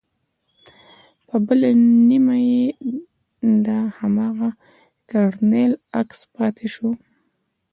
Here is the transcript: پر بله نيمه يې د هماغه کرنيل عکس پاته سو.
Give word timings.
پر 1.27 1.37
بله 1.45 1.69
نيمه 2.09 2.37
يې 2.49 2.65
د 3.65 3.67
هماغه 3.97 4.49
کرنيل 5.09 5.71
عکس 5.99 6.19
پاته 6.33 6.67
سو. 6.73 6.89